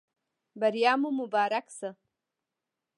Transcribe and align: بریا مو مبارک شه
بریا 0.59 0.93
مو 1.01 1.09
مبارک 1.19 1.67
شه 1.77 1.89